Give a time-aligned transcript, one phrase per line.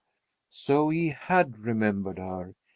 [0.49, 2.55] So he had remembered her.